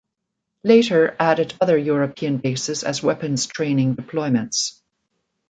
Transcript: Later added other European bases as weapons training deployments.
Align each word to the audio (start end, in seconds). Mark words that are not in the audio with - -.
Later 0.63 1.15
added 1.19 1.53
other 1.61 1.77
European 1.77 2.37
bases 2.39 2.83
as 2.83 3.03
weapons 3.03 3.45
training 3.45 3.95
deployments. 3.95 4.81